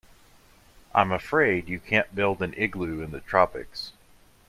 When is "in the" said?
3.03-3.19